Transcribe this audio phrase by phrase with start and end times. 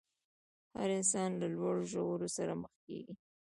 [0.79, 3.13] هر انسان له لوړو ژورو سره مخ کېږي.